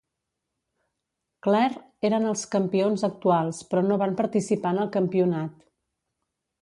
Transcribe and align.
Clare 1.47 1.83
eren 2.09 2.25
els 2.29 2.45
campions 2.55 3.05
actuals 3.09 3.61
però 3.75 3.85
no 3.91 3.99
van 4.05 4.17
participar 4.23 4.73
en 4.77 4.83
el 4.87 4.91
campionat. 4.97 5.65